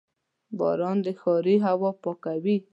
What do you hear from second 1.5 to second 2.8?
هوا پاکوي.